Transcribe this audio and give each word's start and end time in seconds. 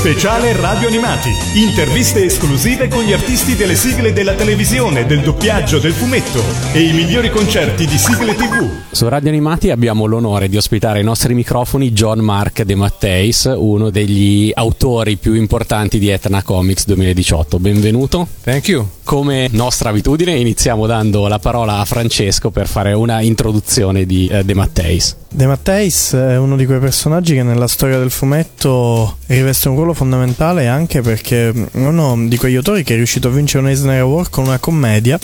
Speciale 0.00 0.58
Radio 0.58 0.88
Animati. 0.88 1.28
Interviste 1.56 2.24
esclusive 2.24 2.88
con 2.88 3.02
gli 3.02 3.12
artisti 3.12 3.54
delle 3.54 3.74
sigle 3.74 4.14
della 4.14 4.32
televisione, 4.32 5.04
del 5.04 5.20
doppiaggio, 5.20 5.78
del 5.78 5.92
fumetto 5.92 6.42
e 6.72 6.80
i 6.80 6.94
migliori 6.94 7.28
concerti 7.28 7.86
di 7.86 7.98
sigle 7.98 8.34
TV. 8.34 8.66
Su 8.90 9.08
Radio 9.08 9.28
Animati 9.28 9.68
abbiamo 9.68 10.06
l'onore 10.06 10.48
di 10.48 10.56
ospitare 10.56 11.00
ai 11.00 11.04
nostri 11.04 11.34
microfoni 11.34 11.92
John 11.92 12.20
Mark 12.20 12.62
De 12.62 12.74
Matteis, 12.74 13.52
uno 13.54 13.90
degli 13.90 14.50
autori 14.54 15.18
più 15.18 15.34
importanti 15.34 15.98
di 15.98 16.08
Etna 16.08 16.42
Comics 16.42 16.86
2018. 16.86 17.58
Benvenuto. 17.58 18.26
Thank 18.42 18.68
you. 18.68 18.88
Come 19.10 19.48
nostra 19.50 19.88
abitudine 19.88 20.36
iniziamo 20.36 20.86
dando 20.86 21.26
la 21.26 21.40
parola 21.40 21.78
a 21.78 21.84
Francesco 21.84 22.50
per 22.50 22.68
fare 22.68 22.92
una 22.92 23.20
introduzione 23.22 24.06
di 24.06 24.28
eh, 24.28 24.44
De 24.44 24.54
Matteis. 24.54 25.16
De 25.32 25.46
Matteis 25.46 26.12
è 26.12 26.36
uno 26.36 26.56
di 26.56 26.64
quei 26.64 26.78
personaggi 26.78 27.34
che 27.34 27.42
nella 27.42 27.66
storia 27.66 27.98
del 27.98 28.10
fumetto 28.10 29.16
riveste 29.26 29.68
un 29.68 29.76
ruolo 29.76 29.94
fondamentale 29.94 30.66
anche 30.66 31.02
perché 31.02 31.50
è 31.50 31.52
uno 31.72 32.16
di 32.26 32.36
quegli 32.36 32.56
autori 32.56 32.84
che 32.84 32.94
è 32.94 32.96
riuscito 32.96 33.28
a 33.28 33.30
vincere 33.32 33.64
un 33.64 33.68
Eisner 33.68 34.00
Award 34.00 34.30
con 34.30 34.44
una 34.44 34.58
commedia, 34.58 35.18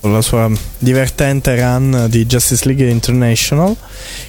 con 0.00 0.12
la 0.12 0.20
sua 0.20 0.50
divertente 0.78 1.56
run 1.60 2.06
di 2.08 2.26
Justice 2.26 2.64
League 2.66 2.88
International, 2.88 3.74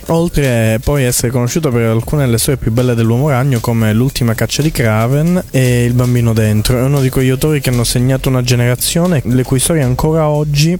oltre 0.07 0.79
poi 0.83 1.03
essere 1.03 1.31
conosciuto 1.31 1.69
per 1.69 1.83
alcune 1.83 2.25
delle 2.25 2.37
storie 2.37 2.59
più 2.59 2.71
belle 2.71 2.93
dell'uomo 2.93 3.29
ragno 3.29 3.59
come 3.59 3.91
L'ultima 3.93 4.35
caccia 4.35 4.61
di 4.61 4.71
Craven 4.71 5.45
e 5.49 5.85
Il 5.85 5.93
bambino 5.93 6.33
dentro. 6.33 6.77
È 6.77 6.81
uno 6.81 7.01
di 7.01 7.09
quegli 7.09 7.29
autori 7.29 7.59
che 7.59 7.69
hanno 7.69 7.83
segnato 7.83 8.29
una 8.29 8.41
generazione 8.41 8.98
le 9.07 9.43
cui 9.43 9.59
storie 9.59 9.83
ancora 9.83 10.27
oggi 10.27 10.77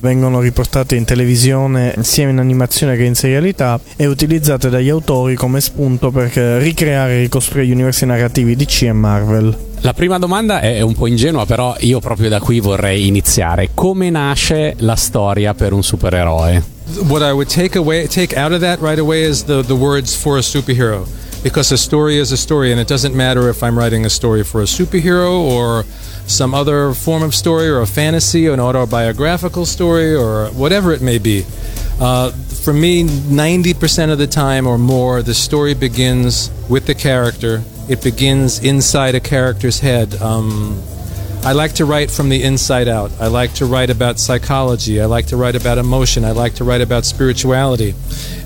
vengono 0.00 0.40
riportate 0.40 0.96
in 0.96 1.04
televisione 1.04 1.94
sia 2.00 2.28
in 2.28 2.38
animazione 2.38 2.96
che 2.96 3.04
in 3.04 3.14
serialità 3.14 3.80
e 3.96 4.06
utilizzate 4.06 4.68
dagli 4.68 4.90
autori 4.90 5.34
come 5.34 5.60
spunto 5.60 6.10
per 6.10 6.30
ricreare 6.60 7.14
e 7.14 7.20
ricostruire 7.20 7.66
gli 7.66 7.72
universi 7.72 8.04
narrativi 8.04 8.54
DC 8.54 8.82
e 8.82 8.92
Marvel. 8.92 9.56
La 9.80 9.92
prima 9.92 10.18
domanda 10.18 10.60
è 10.60 10.80
un 10.80 10.94
po' 10.94 11.06
ingenua, 11.06 11.44
però 11.46 11.76
io 11.80 12.00
proprio 12.00 12.28
da 12.28 12.40
qui 12.40 12.60
vorrei 12.60 13.06
iniziare. 13.06 13.70
Come 13.74 14.08
nasce 14.10 14.74
la 14.78 14.96
storia 14.96 15.52
per 15.54 15.72
un 15.72 15.82
supereroe? 15.82 16.62
What 17.06 17.22
I 17.22 17.32
would 17.32 17.48
take 17.48 17.76
away, 17.76 18.06
take 18.06 18.38
out 18.38 18.52
of 18.52 18.60
that 18.60 18.80
right 18.80 18.98
away 18.98 19.28
is 19.28 19.44
the, 19.44 19.62
the 19.62 19.74
words 19.74 20.14
for 20.14 20.38
a 20.38 20.42
superhero. 20.42 21.06
Because 21.42 21.72
a 21.74 21.76
story 21.76 22.18
is 22.18 22.32
a 22.32 22.36
story, 22.36 22.72
and 22.72 22.80
it 22.80 22.88
doesn't 22.88 23.14
matter 23.14 23.50
if 23.50 23.62
I'm 23.62 23.78
writing 23.78 24.06
a 24.06 24.08
story 24.08 24.42
for 24.42 24.62
a 24.62 24.66
superhero 24.66 25.38
or 25.38 25.84
some 26.26 26.54
other 26.54 26.92
form 26.94 27.22
of 27.22 27.34
story 27.34 27.68
or 27.68 27.80
a 27.80 27.86
fantasy 27.86 28.48
or 28.48 28.54
an 28.54 28.60
autobiographical 28.60 29.66
story 29.66 30.14
or 30.14 30.46
whatever 30.48 30.92
it 30.92 31.02
may 31.02 31.18
be. 31.18 31.44
Uh, 32.00 32.30
for 32.30 32.72
me, 32.72 33.04
90% 33.04 34.10
of 34.10 34.18
the 34.18 34.26
time 34.26 34.66
or 34.66 34.78
more, 34.78 35.22
the 35.22 35.34
story 35.34 35.74
begins 35.74 36.50
with 36.68 36.86
the 36.86 36.94
character. 36.94 37.62
It 37.88 38.02
begins 38.02 38.64
inside 38.64 39.14
a 39.14 39.20
character's 39.20 39.80
head. 39.80 40.14
Um, 40.16 40.82
I 41.44 41.52
like 41.52 41.74
to 41.74 41.84
write 41.84 42.10
from 42.10 42.30
the 42.30 42.42
inside 42.42 42.88
out. 42.88 43.12
I 43.20 43.26
like 43.26 43.52
to 43.54 43.66
write 43.66 43.90
about 43.90 44.18
psychology. 44.18 44.98
I 44.98 45.04
like 45.04 45.26
to 45.26 45.36
write 45.36 45.54
about 45.54 45.76
emotion. 45.76 46.24
I 46.24 46.30
like 46.30 46.54
to 46.54 46.64
write 46.64 46.80
about 46.80 47.04
spirituality. 47.04 47.94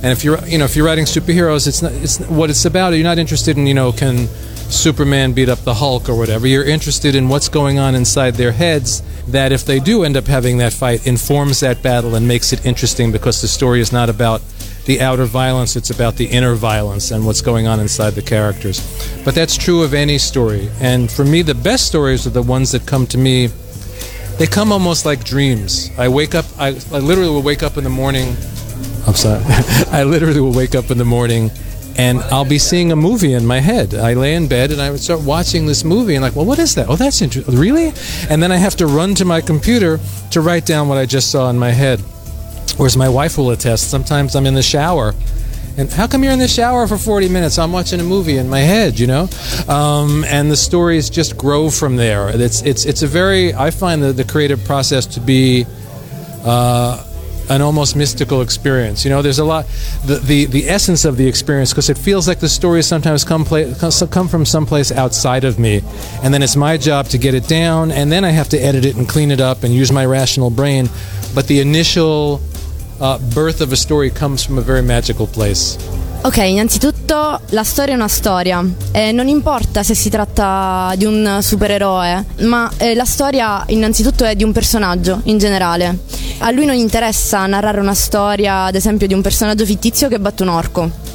And 0.02 0.06
if 0.06 0.24
you're, 0.24 0.44
you 0.46 0.58
know, 0.58 0.64
if 0.64 0.74
you're 0.74 0.84
writing 0.84 1.04
superheroes, 1.04 1.68
it's 1.68 1.80
not, 1.80 1.92
it's 1.92 2.18
what 2.22 2.50
it's 2.50 2.64
about. 2.64 2.94
You're 2.94 3.04
not 3.04 3.18
interested 3.18 3.56
in, 3.56 3.68
you 3.68 3.74
know, 3.74 3.92
can 3.92 4.26
Superman 4.70 5.32
beat 5.32 5.48
up 5.48 5.60
the 5.60 5.74
Hulk 5.74 6.08
or 6.08 6.14
whatever. 6.16 6.46
You're 6.46 6.64
interested 6.64 7.14
in 7.14 7.28
what's 7.28 7.48
going 7.48 7.78
on 7.78 7.94
inside 7.94 8.34
their 8.34 8.52
heads 8.52 9.02
that 9.28 9.50
if 9.50 9.64
they 9.64 9.80
do 9.80 10.04
end 10.04 10.16
up 10.16 10.26
having 10.26 10.58
that 10.58 10.72
fight 10.72 11.06
informs 11.06 11.60
that 11.60 11.82
battle 11.82 12.14
and 12.14 12.28
makes 12.28 12.52
it 12.52 12.64
interesting 12.66 13.10
because 13.10 13.40
the 13.40 13.48
story 13.48 13.80
is 13.80 13.92
not 13.92 14.10
about 14.10 14.42
the 14.84 15.00
outer 15.00 15.24
violence, 15.24 15.76
it's 15.76 15.90
about 15.90 16.16
the 16.16 16.26
inner 16.26 16.54
violence 16.54 17.10
and 17.10 17.24
what's 17.26 17.42
going 17.42 17.66
on 17.66 17.80
inside 17.80 18.10
the 18.10 18.22
characters. 18.22 18.80
But 19.24 19.34
that's 19.34 19.56
true 19.56 19.82
of 19.82 19.94
any 19.94 20.18
story. 20.18 20.70
And 20.80 21.10
for 21.10 21.24
me, 21.24 21.42
the 21.42 21.54
best 21.54 21.86
stories 21.86 22.26
are 22.26 22.30
the 22.30 22.42
ones 22.42 22.72
that 22.72 22.86
come 22.86 23.06
to 23.08 23.18
me. 23.18 23.48
They 24.38 24.46
come 24.46 24.70
almost 24.70 25.04
like 25.04 25.24
dreams. 25.24 25.90
I 25.98 26.08
wake 26.08 26.34
up, 26.34 26.44
I, 26.58 26.68
I 26.68 27.00
literally 27.00 27.30
will 27.30 27.42
wake 27.42 27.62
up 27.62 27.76
in 27.76 27.84
the 27.84 27.90
morning. 27.90 28.36
I'm 29.06 29.14
sorry. 29.14 29.42
I 29.90 30.04
literally 30.04 30.40
will 30.40 30.54
wake 30.54 30.74
up 30.74 30.90
in 30.90 30.98
the 30.98 31.04
morning 31.04 31.50
and 31.98 32.20
I'll 32.20 32.44
be 32.44 32.58
seeing 32.58 32.92
a 32.92 32.96
movie 32.96 33.34
in 33.34 33.44
my 33.44 33.58
head. 33.58 33.92
I 33.92 34.14
lay 34.14 34.34
in 34.34 34.46
bed 34.46 34.70
and 34.70 34.80
I 34.80 34.90
would 34.90 35.00
start 35.00 35.20
watching 35.20 35.66
this 35.66 35.82
movie 35.84 36.14
and 36.14 36.22
like, 36.22 36.36
well, 36.36 36.44
what 36.44 36.60
is 36.60 36.76
that? 36.76 36.88
Oh, 36.88 36.94
that's 36.94 37.20
interesting. 37.20 37.56
Really? 37.56 37.92
And 38.30 38.40
then 38.40 38.52
I 38.52 38.56
have 38.56 38.76
to 38.76 38.86
run 38.86 39.16
to 39.16 39.24
my 39.24 39.40
computer 39.40 39.98
to 40.30 40.40
write 40.40 40.64
down 40.64 40.88
what 40.88 40.96
I 40.96 41.06
just 41.06 41.32
saw 41.32 41.50
in 41.50 41.58
my 41.58 41.70
head. 41.70 41.98
Whereas 42.76 42.96
my 42.96 43.08
wife 43.08 43.36
will 43.36 43.50
attest, 43.50 43.90
sometimes 43.90 44.36
I'm 44.36 44.46
in 44.46 44.54
the 44.54 44.62
shower. 44.62 45.12
And 45.76 45.90
how 45.90 46.06
come 46.06 46.22
you're 46.22 46.32
in 46.32 46.38
the 46.38 46.48
shower 46.48 46.86
for 46.86 46.96
40 46.96 47.28
minutes? 47.28 47.58
I'm 47.58 47.72
watching 47.72 48.00
a 48.00 48.04
movie 48.04 48.36
in 48.36 48.48
my 48.48 48.60
head, 48.60 48.98
you 48.98 49.08
know? 49.08 49.28
Um, 49.68 50.24
and 50.24 50.50
the 50.50 50.56
stories 50.56 51.10
just 51.10 51.36
grow 51.36 51.68
from 51.68 51.96
there. 51.96 52.30
It's, 52.30 52.62
it's, 52.62 52.84
it's 52.84 53.02
a 53.02 53.06
very, 53.08 53.54
I 53.54 53.70
find 53.70 54.02
the, 54.02 54.12
the 54.12 54.24
creative 54.24 54.64
process 54.64 55.06
to 55.06 55.20
be 55.20 55.66
uh, 56.44 57.04
an 57.48 57.62
almost 57.62 57.96
mystical 57.96 58.40
experience. 58.42 59.04
You 59.04 59.10
know, 59.10 59.22
there's 59.22 59.38
a 59.38 59.44
lot, 59.44 59.66
the, 60.04 60.16
the, 60.16 60.46
the 60.46 60.68
essence 60.68 61.04
of 61.04 61.16
the 61.16 61.26
experience, 61.26 61.72
because 61.72 61.90
it 61.90 61.98
feels 61.98 62.26
like 62.28 62.40
the 62.40 62.48
stories 62.48 62.86
sometimes 62.86 63.24
come, 63.24 63.44
play, 63.44 63.72
come 64.10 64.28
from 64.28 64.44
someplace 64.44 64.92
outside 64.92 65.44
of 65.44 65.58
me. 65.58 65.82
And 66.22 66.32
then 66.32 66.42
it's 66.42 66.56
my 66.56 66.76
job 66.76 67.06
to 67.08 67.18
get 67.18 67.34
it 67.34 67.48
down, 67.48 67.90
and 67.90 68.10
then 68.10 68.24
I 68.24 68.30
have 68.30 68.48
to 68.50 68.58
edit 68.58 68.84
it 68.84 68.96
and 68.96 69.08
clean 69.08 69.30
it 69.30 69.40
up 69.40 69.64
and 69.64 69.72
use 69.72 69.92
my 69.92 70.04
rational 70.04 70.50
brain. 70.50 70.88
But 71.34 71.46
the 71.46 71.60
initial 71.60 72.40
uh, 73.00 73.18
birth 73.34 73.60
of 73.60 73.72
a 73.72 73.76
story 73.76 74.10
comes 74.10 74.44
from 74.44 74.58
a 74.58 74.62
very 74.62 74.82
magical 74.82 75.26
place. 75.26 75.76
Ok, 76.20 76.38
innanzitutto 76.38 77.40
la 77.50 77.62
storia 77.62 77.92
è 77.92 77.96
una 77.96 78.08
storia 78.08 78.60
e 78.90 79.12
non 79.12 79.28
importa 79.28 79.84
se 79.84 79.94
si 79.94 80.10
tratta 80.10 80.92
di 80.96 81.04
un 81.04 81.38
supereroe, 81.40 82.24
ma 82.40 82.68
eh, 82.76 82.96
la 82.96 83.04
storia 83.04 83.62
innanzitutto 83.68 84.24
è 84.24 84.34
di 84.34 84.42
un 84.42 84.50
personaggio 84.50 85.20
in 85.24 85.38
generale. 85.38 85.96
A 86.40 86.50
lui 86.52 86.66
non 86.66 86.76
interessa 86.76 87.44
narrare 87.46 87.80
una 87.80 87.94
storia, 87.94 88.64
ad 88.64 88.76
esempio, 88.76 89.06
di 89.08 89.14
un 89.14 89.22
personaggio 89.22 89.64
fittizio 89.64 90.08
che 90.08 90.20
batte 90.20 90.44
un 90.44 90.48
orco 90.50 91.07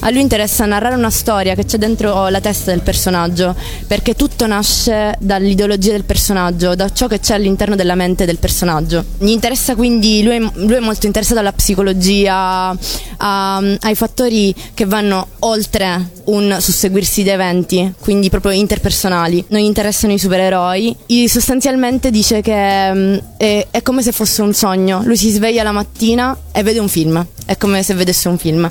a 0.00 0.10
lui 0.10 0.20
interessa 0.20 0.64
narrare 0.66 0.94
una 0.94 1.10
storia 1.10 1.54
che 1.54 1.64
c'è 1.64 1.78
dentro 1.78 2.28
la 2.28 2.40
testa 2.40 2.70
del 2.70 2.80
personaggio, 2.80 3.54
perché 3.86 4.14
tutto 4.14 4.46
nasce 4.46 5.14
dall'ideologia 5.18 5.92
del 5.92 6.04
personaggio, 6.04 6.74
da 6.74 6.90
ciò 6.90 7.06
che 7.06 7.20
c'è 7.20 7.34
all'interno 7.34 7.76
della 7.76 7.94
mente 7.94 8.24
del 8.24 8.38
personaggio. 8.38 9.04
Gli 9.18 9.30
interessa 9.30 9.74
quindi, 9.74 10.22
lui 10.22 10.36
è, 10.36 10.38
lui 10.38 10.74
è 10.74 10.80
molto 10.80 11.06
interessato 11.06 11.40
alla 11.40 11.52
psicologia, 11.52 12.76
a, 13.16 13.56
ai 13.56 13.94
fattori 13.94 14.54
che 14.74 14.84
vanno 14.86 15.26
oltre 15.40 16.10
un 16.24 16.56
susseguirsi 16.60 17.22
di 17.22 17.28
eventi, 17.28 17.92
quindi 18.00 18.30
proprio 18.30 18.52
interpersonali. 18.52 19.44
Non 19.48 19.60
gli 19.60 19.64
interessano 19.64 20.12
i 20.12 20.18
supereroi. 20.18 20.96
I, 21.06 21.28
sostanzialmente 21.28 22.10
dice 22.10 22.40
che 22.40 22.90
um, 22.92 23.20
è, 23.36 23.66
è 23.70 23.82
come 23.82 24.02
se 24.02 24.12
fosse 24.12 24.42
un 24.42 24.54
sogno. 24.54 25.02
Lui 25.04 25.16
si 25.16 25.30
sveglia 25.30 25.62
la 25.62 25.72
mattina 25.72 26.36
e 26.52 26.62
vede 26.62 26.78
un 26.78 26.88
film. 26.88 27.24
È 27.44 27.56
come 27.56 27.82
se 27.82 27.94
vedesse 27.94 28.28
un 28.28 28.38
film. 28.38 28.68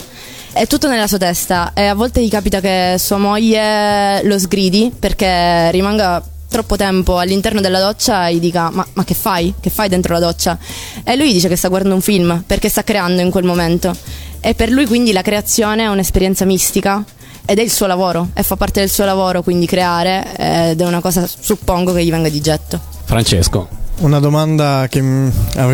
È 0.52 0.66
tutto 0.68 0.90
nella 0.90 1.08
sua 1.08 1.20
testa 1.20 1.72
e 1.74 1.86
a 1.86 1.94
volte 1.94 2.24
gli 2.24 2.30
capita 2.30 2.60
che 2.60 2.96
sua 2.98 3.18
moglie 3.18 4.24
lo 4.24 4.38
sgridi 4.40 4.92
perché 4.98 5.70
rimanga 5.72 6.22
troppo 6.50 6.76
tempo 6.76 7.20
all'interno 7.20 7.62
della 7.62 7.80
doccia 7.80 8.28
e 8.28 8.36
gli 8.36 8.40
dica 8.40 8.70
ma, 8.72 8.86
ma, 8.94 9.04
che 9.04 9.14
fai? 9.14 9.54
Che 9.60 9.70
fai 9.70 9.88
dentro 9.88 10.14
la 10.14 10.20
doccia? 10.20 10.58
E 11.04 11.16
lui 11.16 11.32
dice 11.32 11.48
che 11.48 11.56
sta 11.56 11.68
guardando 11.68 11.96
un 11.96 12.02
film 12.02 12.44
perché 12.46 12.68
sta 12.68 12.84
creando 12.84 13.22
in 13.22 13.30
quel 13.30 13.44
momento 13.44 13.96
e 14.42 14.56
per 14.56 14.72
lui 14.72 14.88
quindi 14.88 15.12
la 15.12 15.22
creazione 15.22 15.84
è 15.84 15.88
un'esperienza 15.88 16.46
mistica 16.46 17.04
ed 17.46 17.60
è 17.60 17.62
il 17.62 17.72
suo 17.72 17.86
lavoro 17.86 18.30
e 18.34 18.42
fa 18.42 18.56
parte 18.56 18.80
del 18.80 18.90
suo 18.90 19.06
lavoro 19.06 19.44
quindi 19.44 19.68
creare 19.68 20.36
ed 20.72 20.82
è 20.82 20.86
una 20.86 21.00
cosa 21.00 21.28
suppongo 21.28 21.94
che 21.94 22.04
gli 22.04 22.12
venga 22.12 22.30
di 22.30 22.42
getto. 22.42 22.80
Francesco. 23.06 23.68
Una 24.00 24.20
domanda 24.20 24.88
che 24.90 25.02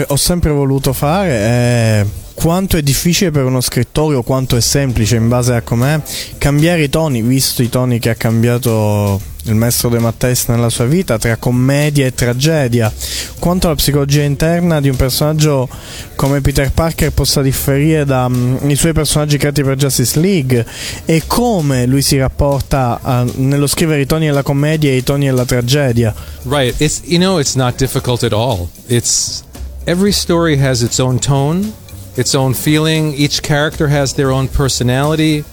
ho 0.07 0.15
sempre 0.15 0.49
voluto 0.49 0.93
fare 0.93 1.29
è 1.29 2.05
quanto 2.35 2.77
è 2.77 2.83
difficile 2.83 3.31
per 3.31 3.45
uno 3.45 3.61
scrittore 3.61 4.15
o 4.15 4.21
quanto 4.21 4.55
è 4.55 4.61
semplice 4.61 5.15
in 5.15 5.27
base 5.27 5.55
a 5.55 5.61
com'è 5.61 5.99
cambiare 6.37 6.83
i 6.83 6.89
toni, 6.89 7.21
visto 7.23 7.63
i 7.63 7.69
toni 7.69 7.97
che 7.97 8.11
ha 8.11 8.15
cambiato 8.15 9.19
il 9.45 9.55
maestro 9.55 9.89
De 9.89 9.99
Matteis 9.99 10.45
nella 10.47 10.69
sua 10.69 10.85
vita, 10.85 11.17
tra 11.17 11.37
commedia 11.37 12.05
e 12.05 12.13
tragedia, 12.13 12.91
quanto 13.39 13.67
la 13.67 13.75
psicologia 13.75 14.23
interna 14.23 14.81
di 14.81 14.89
un 14.89 14.95
personaggio 14.95 15.67
come 16.15 16.41
Peter 16.41 16.71
Parker 16.71 17.11
possa 17.11 17.41
differire 17.41 18.05
dai 18.05 18.29
mm, 18.29 18.71
suoi 18.71 18.93
personaggi 18.93 19.37
creati 19.37 19.63
per 19.63 19.75
Justice 19.77 20.19
League 20.19 20.65
e 21.05 21.23
come 21.27 21.85
lui 21.85 22.01
si 22.01 22.17
rapporta 22.17 22.99
a, 23.01 23.25
nello 23.35 23.67
scrivere 23.67 24.01
i 24.01 24.05
toni 24.05 24.25
della 24.25 24.43
commedia 24.43 24.89
e 24.89 24.97
i 24.97 25.03
toni 25.03 25.25
della 25.25 25.45
tragedia. 25.45 26.13
Right, 26.43 26.79
it's, 26.79 27.01
you 27.05 27.19
know, 27.19 27.39
it's 27.39 27.55
not 27.55 27.77
difficult 27.77 28.23
at 28.23 28.33
all. 28.33 28.69
It's, 28.87 29.43
every 29.85 30.11
story 30.11 30.59
has 30.59 30.81
its 30.81 30.99
own 30.99 31.19
tone. 31.19 31.73
Its 32.17 32.35
own 32.35 32.53
feeling. 32.53 33.13
Each 33.13 33.41
character 33.41 33.87
has 33.87 34.13
their 34.13 34.31
own 34.31 34.47
personality, 34.47 35.43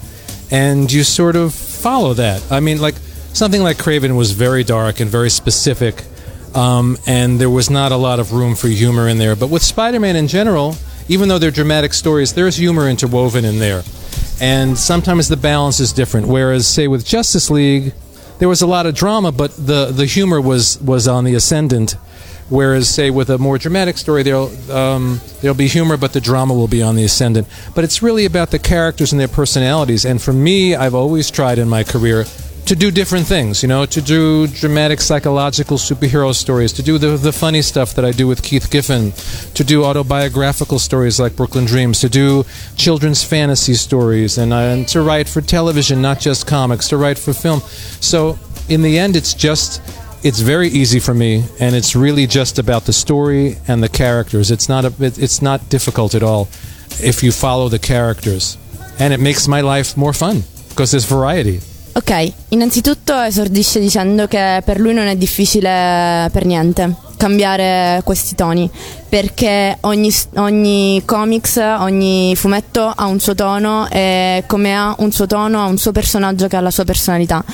and 0.51 0.91
you 0.91 1.03
sort 1.03 1.35
of 1.35 1.53
follow 1.53 2.13
that. 2.13 2.43
I 2.51 2.59
mean, 2.59 2.81
like 2.81 2.95
something 3.33 3.61
like 3.61 3.77
Craven 3.77 4.15
was 4.15 4.31
very 4.31 4.63
dark 4.63 4.99
and 4.99 5.09
very 5.09 5.29
specific, 5.29 6.03
um, 6.55 6.97
and 7.05 7.39
there 7.39 7.49
was 7.49 7.69
not 7.69 7.91
a 7.91 7.97
lot 7.97 8.19
of 8.19 8.33
room 8.33 8.55
for 8.55 8.67
humor 8.67 9.07
in 9.07 9.17
there. 9.17 9.35
But 9.35 9.49
with 9.49 9.63
Spider 9.63 9.99
Man 9.99 10.15
in 10.15 10.27
general, 10.27 10.75
even 11.07 11.29
though 11.29 11.39
they're 11.39 11.51
dramatic 11.51 11.93
stories, 11.93 12.33
there's 12.33 12.55
humor 12.55 12.87
interwoven 12.87 13.45
in 13.45 13.59
there. 13.59 13.83
And 14.41 14.77
sometimes 14.77 15.27
the 15.27 15.37
balance 15.37 15.79
is 15.79 15.93
different. 15.93 16.27
Whereas, 16.27 16.67
say, 16.67 16.87
with 16.87 17.05
Justice 17.05 17.49
League, 17.49 17.93
there 18.39 18.49
was 18.49 18.61
a 18.61 18.67
lot 18.67 18.85
of 18.85 18.95
drama, 18.95 19.31
but 19.31 19.51
the 19.55 19.85
the 19.85 20.05
humor 20.05 20.41
was 20.41 20.79
was 20.81 21.07
on 21.07 21.23
the 21.23 21.35
ascendant. 21.35 21.95
Whereas, 22.49 22.89
say, 22.89 23.09
with 23.09 23.29
a 23.29 23.37
more 23.37 23.57
dramatic 23.57 23.97
story, 23.97 24.23
there'll 24.23 24.51
um, 24.71 25.21
there'll 25.41 25.57
be 25.57 25.67
humor, 25.67 25.97
but 25.97 26.13
the 26.13 26.21
drama 26.21 26.53
will 26.53 26.67
be 26.67 26.83
on 26.83 26.95
the 26.95 27.03
ascendant. 27.03 27.47
But 27.73 27.83
it's 27.83 28.03
really 28.03 28.25
about 28.25 28.51
the 28.51 28.59
characters 28.59 29.11
and 29.11 29.19
their 29.19 29.27
personalities. 29.27 30.05
And 30.05 30.21
for 30.21 30.33
me, 30.33 30.75
I've 30.75 30.95
always 30.95 31.31
tried 31.31 31.57
in 31.57 31.69
my 31.69 31.83
career 31.83 32.25
to 32.65 32.75
do 32.75 32.91
different 32.91 33.27
things, 33.27 33.61
you 33.61 33.67
know, 33.67 33.85
to 33.85 34.01
do 34.01 34.47
dramatic 34.47 35.01
psychological 35.01 35.77
superhero 35.77 36.33
stories, 36.33 36.71
to 36.73 36.81
do 36.81 36.97
the, 36.97 37.17
the 37.17 37.31
funny 37.31 37.61
stuff 37.61 37.93
that 37.95 38.05
I 38.05 38.11
do 38.11 38.25
with 38.25 38.41
Keith 38.41 38.71
Giffen, 38.71 39.11
to 39.53 39.63
do 39.63 39.83
autobiographical 39.83 40.79
stories 40.79 41.19
like 41.19 41.35
Brooklyn 41.35 41.65
Dreams, 41.65 41.99
to 42.01 42.09
do 42.09 42.45
children's 42.77 43.23
fantasy 43.23 43.73
stories, 43.73 44.37
and, 44.37 44.53
uh, 44.53 44.57
and 44.57 44.87
to 44.89 45.01
write 45.01 45.27
for 45.27 45.41
television, 45.41 46.01
not 46.01 46.19
just 46.19 46.47
comics, 46.47 46.87
to 46.89 46.97
write 46.97 47.17
for 47.17 47.33
film. 47.33 47.59
So 47.99 48.39
in 48.69 48.81
the 48.81 48.97
end, 48.97 49.15
it's 49.15 49.33
just. 49.33 49.81
It's 50.23 50.39
very 50.39 50.69
easy 50.69 50.99
for 50.99 51.13
me, 51.13 51.43
and 51.59 51.75
it's 51.75 51.97
really 51.97 52.25
just 52.25 52.57
about 52.57 52.85
the 52.85 52.93
story 52.93 53.57
and 53.67 53.83
the 53.83 53.89
characters. 53.89 54.51
It's 54.51 54.69
not 54.69 54.85
a, 54.85 54.93
it, 55.03 55.17
it's 55.17 55.41
not 55.41 55.59
difficult 55.69 56.15
at 56.15 56.23
all 56.23 56.47
if 57.01 57.21
you 57.21 57.33
follow 57.33 57.67
the 57.67 57.77
characters, 57.77 58.57
and 58.99 59.11
it 59.11 59.19
makes 59.19 59.49
my 59.49 59.59
life 59.59 59.97
more 59.97 60.13
fun 60.13 60.43
because 60.69 60.91
there's 60.91 61.05
variety. 61.05 61.59
Ok, 61.95 62.31
innanzitutto 62.49 63.19
esordisce 63.21 63.81
dicendo 63.81 64.27
che 64.27 64.61
per 64.63 64.79
lui 64.79 64.93
non 64.93 65.07
è 65.07 65.17
difficile 65.17 66.25
eh, 66.25 66.29
per 66.31 66.45
niente 66.45 66.95
cambiare 67.17 68.01
questi 68.03 68.33
toni 68.33 68.69
perché 69.13 69.77
ogni, 69.81 70.11
ogni 70.37 71.03
comics, 71.05 71.57
ogni 71.57 72.35
fumetto 72.35 72.81
ha 72.87 73.05
un 73.05 73.19
suo 73.19 73.35
tono 73.35 73.87
e 73.91 74.43
come 74.47 74.75
ha 74.75 74.95
un 74.97 75.11
suo 75.11 75.27
tono 75.27 75.61
ha 75.61 75.67
un 75.67 75.77
suo 75.77 75.91
personaggio 75.91 76.47
che 76.47 76.55
ha 76.55 76.61
la 76.61 76.71
sua 76.71 76.83
personalità. 76.83 77.45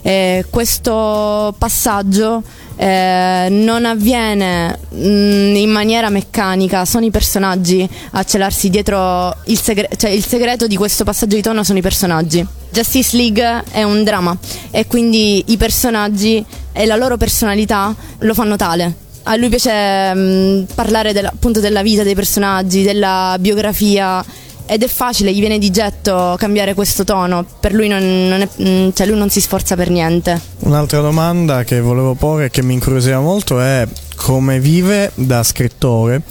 E 0.00 0.44
questo 0.48 1.52
passaggio 1.58 2.40
eh, 2.76 3.48
non 3.50 3.84
avviene 3.84 4.78
mh, 4.90 5.56
in 5.56 5.70
maniera 5.70 6.08
meccanica, 6.08 6.84
sono 6.84 7.04
i 7.04 7.10
personaggi 7.10 7.88
a 8.12 8.22
celarsi 8.22 8.70
dietro 8.70 9.34
il, 9.46 9.60
segre- 9.60 9.90
cioè 9.96 10.10
il 10.10 10.24
segreto 10.24 10.68
di 10.68 10.76
questo 10.76 11.02
passaggio 11.02 11.34
di 11.34 11.42
tono 11.42 11.64
sono 11.64 11.78
i 11.80 11.82
personaggi. 11.82 12.46
Justice 12.70 13.16
League 13.16 13.64
è 13.72 13.82
un 13.82 14.04
dramma 14.04 14.36
e 14.70 14.86
quindi 14.86 15.42
i 15.48 15.56
personaggi 15.56 16.44
e 16.72 16.86
la 16.86 16.94
loro 16.94 17.16
personalità 17.16 17.92
lo 18.18 18.34
fanno 18.34 18.54
tale. 18.54 19.06
A 19.24 19.36
lui 19.36 19.48
piace 19.48 20.14
mh, 20.14 20.66
parlare 20.74 21.12
della, 21.12 21.28
appunto 21.28 21.60
della 21.60 21.82
vita 21.82 22.02
dei 22.02 22.14
personaggi, 22.14 22.82
della 22.82 23.36
biografia 23.38 24.24
ed 24.70 24.82
è 24.82 24.86
facile, 24.86 25.32
gli 25.32 25.40
viene 25.40 25.58
di 25.58 25.70
getto 25.70 26.34
cambiare 26.38 26.74
questo 26.74 27.02
tono, 27.02 27.44
per 27.58 27.72
lui 27.72 27.88
non, 27.88 28.28
non, 28.28 28.42
è, 28.42 28.92
cioè 28.92 29.06
lui 29.06 29.16
non 29.16 29.30
si 29.30 29.40
sforza 29.40 29.76
per 29.76 29.88
niente. 29.88 30.38
Un'altra 30.60 31.00
domanda 31.00 31.64
che 31.64 31.80
volevo 31.80 32.14
porre 32.14 32.46
e 32.46 32.50
che 32.50 32.62
mi 32.62 32.74
incuriosiva 32.74 33.18
molto 33.18 33.60
è 33.60 33.86
come 34.14 34.60
vive 34.60 35.12
da 35.14 35.42
scrittore 35.42 36.22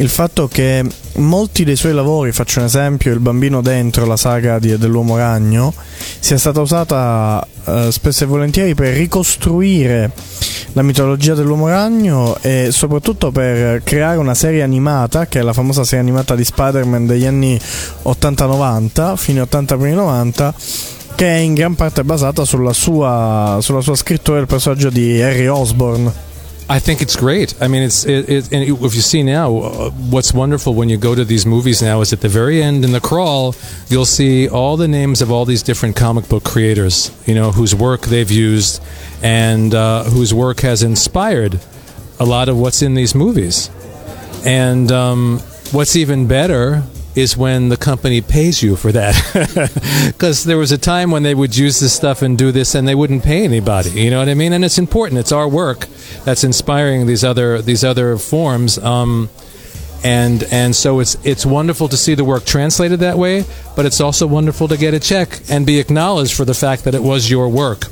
il 0.00 0.08
fatto 0.08 0.48
che 0.48 0.84
molti 1.16 1.62
dei 1.62 1.76
suoi 1.76 1.92
lavori, 1.92 2.32
faccio 2.32 2.60
un 2.60 2.64
esempio, 2.64 3.12
Il 3.12 3.20
bambino 3.20 3.60
dentro 3.60 4.06
la 4.06 4.16
saga 4.16 4.58
di, 4.58 4.76
dell'uomo 4.78 5.18
ragno, 5.18 5.74
sia 6.18 6.38
stata 6.38 6.60
usata 6.60 7.46
eh, 7.66 7.88
spesso 7.92 8.24
e 8.24 8.26
volentieri 8.26 8.74
per 8.74 8.94
ricostruire 8.94 10.10
la 10.72 10.82
mitologia 10.82 11.34
dell'uomo 11.34 11.68
ragno 11.68 12.36
e 12.40 12.68
soprattutto 12.70 13.30
per 13.30 13.82
creare 13.82 14.16
una 14.16 14.34
serie 14.34 14.62
animata, 14.62 15.26
che 15.26 15.40
è 15.40 15.42
la 15.42 15.52
famosa 15.52 15.84
serie 15.84 16.00
animata 16.00 16.34
di 16.34 16.44
Spider-Man 16.44 17.06
degli 17.06 17.26
anni 17.26 17.60
80-90, 18.04 19.16
fine 19.16 19.40
80 19.42 19.76
primi 19.76 19.94
90 19.94 20.54
che 21.14 21.26
è 21.26 21.36
in 21.36 21.52
gran 21.52 21.74
parte 21.74 22.02
basata 22.02 22.46
sulla 22.46 22.72
sua, 22.72 23.58
sulla 23.60 23.82
sua 23.82 23.94
scrittura 23.94 24.38
del 24.38 24.46
personaggio 24.46 24.88
di 24.88 25.20
Harry 25.20 25.48
Osborne. 25.48 26.29
I 26.70 26.78
think 26.78 27.02
it's 27.02 27.16
great. 27.16 27.60
I 27.60 27.66
mean, 27.66 27.82
it's 27.82 28.04
it, 28.06 28.28
it, 28.28 28.52
and 28.52 28.62
if 28.62 28.94
you 28.94 29.00
see 29.00 29.24
now, 29.24 29.56
uh, 29.56 29.90
what's 29.90 30.32
wonderful 30.32 30.72
when 30.72 30.88
you 30.88 30.96
go 30.96 31.16
to 31.16 31.24
these 31.24 31.44
movies 31.44 31.82
now 31.82 32.00
is 32.00 32.12
at 32.12 32.20
the 32.20 32.28
very 32.28 32.62
end 32.62 32.84
in 32.84 32.92
the 32.92 33.00
crawl, 33.00 33.56
you'll 33.88 34.04
see 34.04 34.48
all 34.48 34.76
the 34.76 34.86
names 34.86 35.20
of 35.20 35.32
all 35.32 35.44
these 35.44 35.64
different 35.64 35.96
comic 35.96 36.28
book 36.28 36.44
creators, 36.44 37.10
you 37.26 37.34
know, 37.34 37.50
whose 37.50 37.74
work 37.74 38.02
they've 38.02 38.30
used 38.30 38.80
and 39.20 39.74
uh, 39.74 40.04
whose 40.04 40.32
work 40.32 40.60
has 40.60 40.84
inspired 40.84 41.58
a 42.20 42.24
lot 42.24 42.48
of 42.48 42.56
what's 42.56 42.82
in 42.82 42.94
these 42.94 43.16
movies. 43.16 43.68
And 44.46 44.92
um, 44.92 45.40
what's 45.72 45.96
even 45.96 46.28
better 46.28 46.84
is 47.14 47.36
when 47.36 47.68
the 47.68 47.76
company 47.76 48.20
pays 48.20 48.62
you 48.62 48.76
for 48.76 48.92
that. 48.92 49.14
Because 50.20 50.44
there 50.44 50.58
was 50.58 50.70
a 50.70 50.78
time 50.78 51.10
when 51.10 51.22
they 51.22 51.34
would 51.34 51.56
use 51.56 51.80
this 51.80 51.92
stuff 51.92 52.22
and 52.22 52.36
do 52.36 52.52
this 52.52 52.74
and 52.74 52.86
they 52.86 52.94
wouldn't 52.94 53.24
pay 53.24 53.44
anybody. 53.44 53.90
You 53.90 54.10
know 54.10 54.18
what 54.18 54.28
I 54.28 54.34
mean? 54.34 54.52
And 54.52 54.64
it's 54.64 54.78
important. 54.78 55.18
It's 55.18 55.32
our 55.32 55.48
work 55.48 55.86
that's 56.24 56.44
inspiring 56.44 57.06
these 57.06 57.24
other 57.24 57.62
these 57.62 57.84
other 57.84 58.16
forms. 58.18 58.78
Um, 58.78 59.30
and 60.04 60.42
and 60.44 60.74
so 60.74 61.00
it's 61.00 61.16
it's 61.24 61.44
wonderful 61.44 61.88
to 61.88 61.96
see 61.96 62.14
the 62.14 62.24
work 62.24 62.44
translated 62.44 63.00
that 63.00 63.18
way, 63.18 63.44
but 63.76 63.86
it's 63.86 64.00
also 64.00 64.26
wonderful 64.26 64.68
to 64.68 64.76
get 64.76 64.94
a 64.94 65.00
check 65.00 65.40
and 65.50 65.66
be 65.66 65.78
acknowledged 65.78 66.34
for 66.34 66.44
the 66.44 66.54
fact 66.54 66.84
that 66.84 66.94
it 66.94 67.02
was 67.02 67.30
your 67.30 67.48
work. 67.48 67.86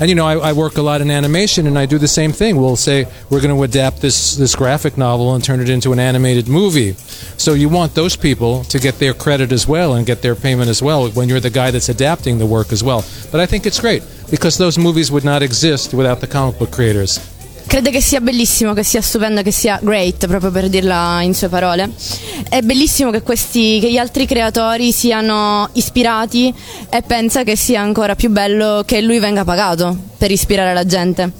And 0.00 0.08
you 0.08 0.14
know, 0.14 0.26
I, 0.26 0.50
I, 0.50 0.52
work 0.52 0.76
a 0.76 0.82
lot 0.82 1.00
in 1.00 1.10
animation, 1.10 1.66
and 1.66 1.78
I 1.78 1.86
do 1.86 1.98
the 1.98 2.08
same 2.08 2.32
thing. 2.32 2.56
We'll 2.56 2.76
say 2.76 3.06
we're 3.30 3.40
going 3.40 3.54
to 3.54 3.62
adapt 3.62 4.00
this 4.00 4.36
this 4.36 4.54
graphic 4.54 4.96
novel 4.96 5.34
and 5.34 5.42
turn 5.42 5.60
it 5.60 5.68
into 5.68 5.92
an 5.92 5.98
animated 5.98 6.48
movie. 6.48 6.92
So 7.36 7.54
you 7.54 7.68
want 7.68 7.94
those 7.94 8.16
people 8.16 8.64
to 8.64 8.78
get 8.78 8.98
their 8.98 9.14
credit 9.14 9.52
as 9.52 9.66
well 9.66 9.94
and 9.94 10.06
get 10.06 10.22
their 10.22 10.34
payment 10.34 10.68
as 10.68 10.82
well 10.82 11.08
when 11.10 11.28
you're 11.28 11.40
the 11.40 11.50
guy 11.50 11.70
that's 11.70 11.88
adapting 11.88 12.38
the 12.38 12.46
work 12.46 12.72
as 12.72 12.82
well. 12.82 13.04
But 13.30 13.40
I 13.40 13.46
think 13.46 13.66
it's 13.66 13.80
great 13.80 14.02
because 14.30 14.58
those 14.58 14.78
movies 14.78 15.10
would 15.10 15.24
not 15.24 15.42
exist 15.42 15.94
without 15.94 16.20
the 16.20 16.26
comic 16.26 16.58
book 16.58 16.70
creators. 16.70 17.18
Crede 17.68 17.90
che 17.90 18.00
sia 18.00 18.22
bellissimo, 18.22 18.72
che 18.72 18.82
sia 18.82 19.02
stupendo, 19.02 19.42
che 19.42 19.50
sia 19.50 19.78
great, 19.82 20.26
proprio 20.26 20.50
per 20.50 20.70
dirla 20.70 21.20
in 21.20 21.34
sue 21.34 21.48
parole. 21.48 21.90
È 22.48 22.62
bellissimo 22.62 23.10
che, 23.10 23.20
questi, 23.20 23.78
che 23.78 23.90
gli 23.92 23.98
altri 23.98 24.24
creatori 24.24 24.90
siano 24.90 25.68
ispirati 25.74 26.52
e 26.88 27.02
pensa 27.02 27.42
che 27.42 27.56
sia 27.56 27.82
ancora 27.82 28.14
più 28.14 28.30
bello 28.30 28.82
che 28.86 29.02
lui 29.02 29.18
venga 29.18 29.44
pagato 29.44 29.94
per 30.16 30.30
ispirare 30.30 30.72
la 30.72 30.86
gente. 30.86 31.32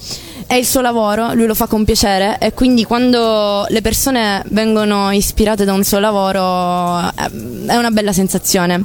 È 0.47 0.53
il 0.53 0.67
suo 0.67 0.83
lavoro, 0.83 1.33
lui 1.33 1.47
lo 1.47 1.55
fa 1.55 1.67
con 1.67 1.87
piacere 1.87 2.37
e 2.39 2.53
quindi 2.53 2.85
quando 2.85 3.65
le 3.67 3.81
persone 3.81 4.43
vengono 4.49 5.11
ispirate 5.11 5.65
da 5.65 5.73
un 5.73 5.83
suo 5.83 5.99
lavoro 5.99 7.11
è 7.11 7.75
una 7.75 7.91
bella 7.91 8.13
sensazione. 8.13 8.85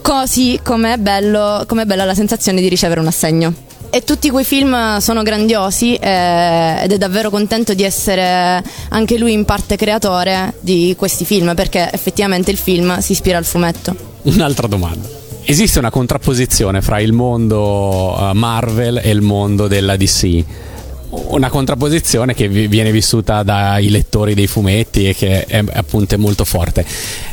Così 0.00 0.60
come 0.62 0.92
è 0.92 0.98
bella 0.98 1.64
la 1.66 2.14
sensazione 2.14 2.60
di 2.60 2.68
ricevere 2.68 3.00
un 3.00 3.08
assegno. 3.08 3.69
E 3.92 4.04
tutti 4.04 4.30
quei 4.30 4.44
film 4.44 4.98
sono 4.98 5.22
grandiosi 5.22 5.96
eh, 5.96 6.82
ed 6.82 6.92
è 6.92 6.96
davvero 6.96 7.28
contento 7.28 7.74
di 7.74 7.82
essere 7.82 8.62
anche 8.90 9.18
lui 9.18 9.32
in 9.32 9.44
parte 9.44 9.74
creatore 9.74 10.54
di 10.60 10.94
questi 10.96 11.24
film 11.24 11.56
perché 11.56 11.90
effettivamente 11.92 12.52
il 12.52 12.56
film 12.56 12.98
si 13.00 13.12
ispira 13.12 13.36
al 13.36 13.44
fumetto. 13.44 13.96
Un'altra 14.22 14.68
domanda. 14.68 15.08
Esiste 15.42 15.80
una 15.80 15.90
contrapposizione 15.90 16.80
fra 16.82 17.00
il 17.00 17.12
mondo 17.12 18.16
uh, 18.16 18.32
Marvel 18.32 19.00
e 19.02 19.10
il 19.10 19.22
mondo 19.22 19.66
della 19.66 19.96
DC? 19.96 20.44
Una 21.10 21.48
contrapposizione 21.48 22.34
che 22.34 22.48
viene 22.48 22.92
vissuta 22.92 23.42
dai 23.42 23.90
lettori 23.90 24.34
dei 24.34 24.46
fumetti 24.46 25.08
e 25.08 25.14
che 25.14 25.44
è 25.44 25.64
appunto 25.72 26.16
molto 26.18 26.44
forte. 26.44 26.84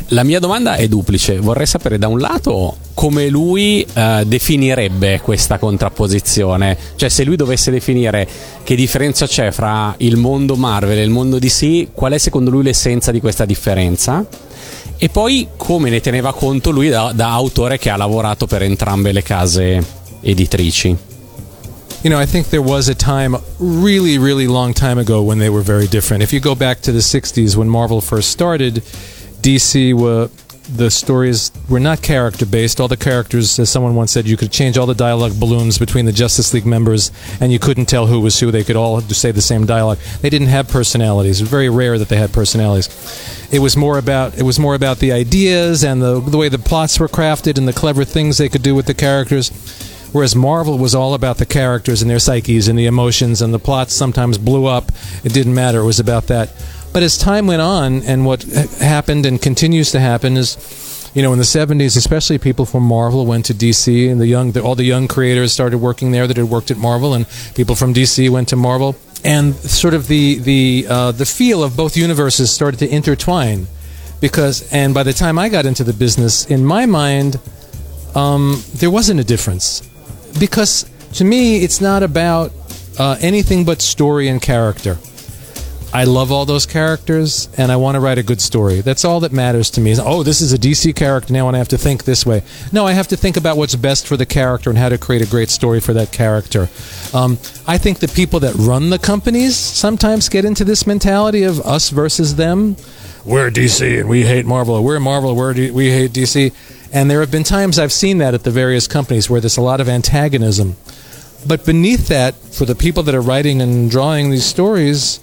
La 0.08 0.24
mia 0.24 0.40
domanda 0.40 0.74
è 0.74 0.88
duplice, 0.88 1.38
vorrei 1.38 1.66
sapere 1.66 1.98
da 1.98 2.08
un 2.08 2.18
lato 2.18 2.76
come 2.94 3.28
lui 3.28 3.86
eh, 3.92 4.24
definirebbe 4.26 5.20
questa 5.20 5.58
contrapposizione, 5.58 6.76
cioè 6.96 7.08
se 7.08 7.24
lui 7.24 7.36
dovesse 7.36 7.70
definire 7.70 8.26
che 8.64 8.74
differenza 8.74 9.26
c'è 9.26 9.52
fra 9.52 9.94
il 9.98 10.16
mondo 10.16 10.56
Marvel 10.56 10.98
e 10.98 11.02
il 11.02 11.10
mondo 11.10 11.38
DC, 11.38 11.88
qual 11.92 12.12
è 12.12 12.18
secondo 12.18 12.50
lui 12.50 12.64
l'essenza 12.64 13.12
di 13.12 13.20
questa 13.20 13.44
differenza? 13.44 14.26
E 14.96 15.08
poi 15.10 15.48
come 15.56 15.90
ne 15.90 16.00
teneva 16.00 16.34
conto 16.34 16.70
lui 16.70 16.88
da, 16.88 17.12
da 17.14 17.30
autore 17.30 17.78
che 17.78 17.90
ha 17.90 17.96
lavorato 17.96 18.46
per 18.46 18.62
entrambe 18.62 19.12
le 19.12 19.22
case 19.22 19.84
editrici? 20.20 21.07
You 22.02 22.10
know, 22.10 22.18
I 22.18 22.26
think 22.26 22.50
there 22.50 22.62
was 22.62 22.88
a 22.88 22.94
time, 22.94 23.34
really, 23.58 24.18
really 24.18 24.46
long 24.46 24.72
time 24.72 24.98
ago, 24.98 25.22
when 25.22 25.38
they 25.38 25.50
were 25.50 25.62
very 25.62 25.86
different. 25.86 26.22
If 26.22 26.32
you 26.32 26.40
go 26.40 26.54
back 26.54 26.80
to 26.82 26.92
the 26.92 27.00
60s 27.00 27.56
when 27.56 27.68
Marvel 27.68 28.00
first 28.00 28.30
started, 28.30 28.76
DC 29.42 29.94
were. 29.94 30.30
The 30.70 30.90
stories 30.90 31.50
were 31.70 31.80
not 31.80 32.02
character 32.02 32.44
based. 32.44 32.78
All 32.78 32.88
the 32.88 32.96
characters, 32.98 33.58
as 33.58 33.70
someone 33.70 33.94
once 33.94 34.12
said, 34.12 34.28
you 34.28 34.36
could 34.36 34.52
change 34.52 34.76
all 34.76 34.84
the 34.84 34.94
dialogue 34.94 35.40
balloons 35.40 35.78
between 35.78 36.04
the 36.04 36.12
Justice 36.12 36.52
League 36.52 36.66
members, 36.66 37.10
and 37.40 37.50
you 37.50 37.58
couldn't 37.58 37.86
tell 37.86 38.06
who 38.06 38.20
was 38.20 38.38
who. 38.38 38.50
They 38.50 38.64
could 38.64 38.76
all 38.76 39.00
say 39.00 39.30
the 39.30 39.40
same 39.40 39.64
dialogue. 39.64 39.96
They 40.20 40.28
didn't 40.28 40.48
have 40.48 40.68
personalities. 40.68 41.40
It 41.40 41.44
was 41.44 41.50
very 41.50 41.70
rare 41.70 41.98
that 41.98 42.10
they 42.10 42.18
had 42.18 42.34
personalities. 42.34 43.48
It 43.50 43.60
was 43.60 43.78
more 43.78 43.96
about 43.96 44.36
it 44.36 44.42
was 44.42 44.58
more 44.58 44.74
about 44.74 44.98
the 44.98 45.10
ideas 45.10 45.84
and 45.84 46.02
the 46.02 46.20
the 46.20 46.36
way 46.36 46.50
the 46.50 46.58
plots 46.58 47.00
were 47.00 47.08
crafted 47.08 47.56
and 47.56 47.66
the 47.66 47.72
clever 47.72 48.04
things 48.04 48.36
they 48.36 48.50
could 48.50 48.62
do 48.62 48.74
with 48.74 48.84
the 48.84 48.94
characters 48.94 49.50
Whereas 50.12 50.34
Marvel 50.34 50.78
was 50.78 50.94
all 50.94 51.14
about 51.14 51.38
the 51.38 51.46
characters 51.46 52.00
and 52.00 52.10
their 52.10 52.18
psyches 52.18 52.68
and 52.68 52.78
the 52.78 52.86
emotions, 52.86 53.42
and 53.42 53.52
the 53.52 53.58
plots 53.58 53.92
sometimes 53.92 54.38
blew 54.38 54.66
up. 54.66 54.90
It 55.24 55.34
didn't 55.34 55.54
matter. 55.54 55.80
It 55.80 55.86
was 55.86 56.00
about 56.00 56.28
that. 56.28 56.50
But 56.92 57.02
as 57.02 57.18
time 57.18 57.46
went 57.46 57.60
on, 57.60 58.02
and 58.02 58.24
what 58.24 58.42
happened 58.42 59.26
and 59.26 59.40
continues 59.40 59.90
to 59.92 60.00
happen 60.00 60.36
is 60.36 60.56
you 61.14 61.22
know, 61.22 61.32
in 61.32 61.38
the 61.38 61.44
70s, 61.44 61.96
especially 61.96 62.38
people 62.38 62.64
from 62.64 62.82
Marvel 62.82 63.26
went 63.26 63.46
to 63.46 63.54
DC, 63.54 64.10
and 64.10 64.20
the 64.20 64.26
young, 64.26 64.52
the, 64.52 64.62
all 64.62 64.74
the 64.74 64.84
young 64.84 65.08
creators 65.08 65.52
started 65.52 65.78
working 65.78 66.10
there 66.10 66.26
that 66.26 66.36
had 66.36 66.48
worked 66.48 66.70
at 66.70 66.76
Marvel, 66.76 67.14
and 67.14 67.26
people 67.54 67.74
from 67.74 67.94
DC 67.94 68.28
went 68.30 68.48
to 68.48 68.56
Marvel, 68.56 68.94
and 69.24 69.54
sort 69.56 69.94
of 69.94 70.06
the 70.06 70.38
the 70.38 70.86
uh, 70.88 71.12
the 71.12 71.26
feel 71.26 71.62
of 71.62 71.76
both 71.76 71.96
universes 71.96 72.52
started 72.52 72.78
to 72.78 72.88
intertwine, 72.88 73.66
because 74.20 74.70
and 74.72 74.94
by 74.94 75.02
the 75.02 75.12
time 75.12 75.38
I 75.38 75.48
got 75.48 75.66
into 75.66 75.82
the 75.82 75.92
business, 75.92 76.46
in 76.46 76.64
my 76.64 76.86
mind, 76.86 77.40
um, 78.14 78.62
there 78.74 78.90
wasn't 78.90 79.18
a 79.18 79.24
difference, 79.24 79.82
because 80.38 80.88
to 81.14 81.24
me, 81.24 81.62
it's 81.64 81.80
not 81.80 82.02
about 82.02 82.52
uh, 82.98 83.16
anything 83.20 83.64
but 83.64 83.80
story 83.80 84.28
and 84.28 84.40
character. 84.40 84.98
I 85.92 86.04
love 86.04 86.30
all 86.30 86.44
those 86.44 86.66
characters 86.66 87.48
and 87.56 87.72
I 87.72 87.76
want 87.76 87.94
to 87.94 88.00
write 88.00 88.18
a 88.18 88.22
good 88.22 88.42
story. 88.42 88.82
That's 88.82 89.06
all 89.06 89.20
that 89.20 89.32
matters 89.32 89.70
to 89.70 89.80
me. 89.80 89.90
Is, 89.90 89.98
oh, 89.98 90.22
this 90.22 90.42
is 90.42 90.52
a 90.52 90.58
DC 90.58 90.94
character 90.94 91.32
now 91.32 91.48
and 91.48 91.56
I 91.56 91.58
have 91.58 91.68
to 91.68 91.78
think 91.78 92.04
this 92.04 92.26
way. 92.26 92.42
No, 92.72 92.86
I 92.86 92.92
have 92.92 93.08
to 93.08 93.16
think 93.16 93.38
about 93.38 93.56
what's 93.56 93.74
best 93.74 94.06
for 94.06 94.16
the 94.18 94.26
character 94.26 94.68
and 94.68 94.78
how 94.78 94.90
to 94.90 94.98
create 94.98 95.22
a 95.22 95.26
great 95.26 95.48
story 95.48 95.80
for 95.80 95.94
that 95.94 96.12
character. 96.12 96.68
Um, 97.14 97.38
I 97.66 97.78
think 97.78 98.00
the 98.00 98.08
people 98.08 98.40
that 98.40 98.54
run 98.56 98.90
the 98.90 98.98
companies 98.98 99.56
sometimes 99.56 100.28
get 100.28 100.44
into 100.44 100.62
this 100.62 100.86
mentality 100.86 101.44
of 101.44 101.60
us 101.60 101.88
versus 101.88 102.36
them. 102.36 102.76
We're 103.24 103.50
DC 103.50 104.00
and 104.00 104.10
we 104.10 104.24
hate 104.24 104.44
Marvel. 104.44 104.84
We're 104.84 105.00
Marvel. 105.00 105.34
We're 105.34 105.54
D- 105.54 105.70
we 105.70 105.90
hate 105.90 106.12
DC. 106.12 106.52
And 106.92 107.10
there 107.10 107.20
have 107.20 107.30
been 107.30 107.44
times 107.44 107.78
I've 107.78 107.92
seen 107.92 108.18
that 108.18 108.34
at 108.34 108.44
the 108.44 108.50
various 108.50 108.86
companies 108.86 109.28
where 109.28 109.40
there's 109.40 109.56
a 109.56 109.62
lot 109.62 109.80
of 109.80 109.88
antagonism. 109.88 110.76
But 111.46 111.64
beneath 111.64 112.08
that, 112.08 112.34
for 112.34 112.64
the 112.64 112.74
people 112.74 113.02
that 113.04 113.14
are 113.14 113.20
writing 113.20 113.62
and 113.62 113.90
drawing 113.90 114.30
these 114.30 114.44
stories, 114.44 115.20